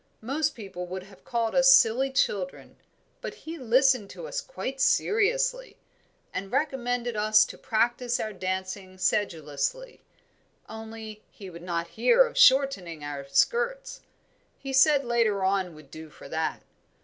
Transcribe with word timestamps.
Most 0.21 0.55
people 0.55 0.87
would 0.87 1.03
have 1.03 1.23
called 1.23 1.53
us 1.53 1.71
silly 1.71 2.09
children, 2.11 2.75
but 3.21 3.35
he 3.35 3.59
listened 3.59 4.09
to 4.09 4.27
us 4.27 4.41
quite 4.41 4.81
seriously, 4.81 5.77
and 6.33 6.51
recommended 6.51 7.15
us 7.15 7.45
to 7.45 7.55
practise 7.55 8.19
our 8.19 8.33
dancing 8.33 8.97
sedulously; 8.97 10.01
only 10.67 11.21
he 11.29 11.51
would 11.51 11.61
not 11.61 11.87
hear 11.89 12.25
of 12.25 12.35
shortening 12.35 13.03
our 13.03 13.27
skirts 13.29 14.01
he 14.57 14.73
said 14.73 15.05
later 15.05 15.43
on 15.43 15.75
would 15.75 15.91
do 15.91 16.09
for 16.09 16.27
that. 16.27 16.63